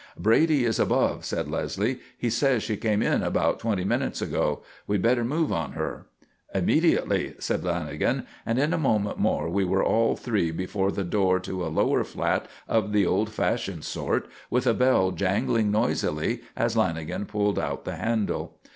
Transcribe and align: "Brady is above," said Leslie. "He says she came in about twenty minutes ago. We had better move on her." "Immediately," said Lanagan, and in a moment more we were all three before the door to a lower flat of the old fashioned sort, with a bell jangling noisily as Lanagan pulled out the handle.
"Brady 0.17 0.65
is 0.65 0.79
above," 0.79 1.25
said 1.25 1.47
Leslie. 1.47 1.99
"He 2.17 2.31
says 2.31 2.63
she 2.63 2.75
came 2.75 3.03
in 3.03 3.21
about 3.21 3.59
twenty 3.59 3.83
minutes 3.83 4.19
ago. 4.19 4.63
We 4.87 4.95
had 4.95 5.03
better 5.03 5.23
move 5.23 5.51
on 5.53 5.73
her." 5.73 6.07
"Immediately," 6.55 7.35
said 7.37 7.61
Lanagan, 7.61 8.25
and 8.43 8.57
in 8.57 8.73
a 8.73 8.79
moment 8.79 9.19
more 9.19 9.47
we 9.47 9.63
were 9.63 9.83
all 9.85 10.15
three 10.15 10.49
before 10.49 10.91
the 10.91 11.03
door 11.03 11.39
to 11.41 11.63
a 11.63 11.67
lower 11.69 12.03
flat 12.03 12.47
of 12.67 12.93
the 12.93 13.05
old 13.05 13.29
fashioned 13.29 13.83
sort, 13.83 14.27
with 14.49 14.65
a 14.65 14.73
bell 14.73 15.11
jangling 15.11 15.69
noisily 15.69 16.41
as 16.57 16.75
Lanagan 16.75 17.27
pulled 17.27 17.59
out 17.59 17.85
the 17.85 17.97
handle. 17.97 18.57